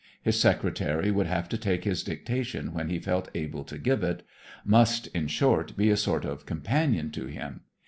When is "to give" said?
3.65-4.01